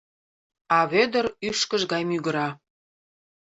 А 0.77 0.79
Вӧдыр 0.91 1.25
ӱшкыж 1.47 1.81
гай 1.91 2.03
мӱгыра. 2.09 2.47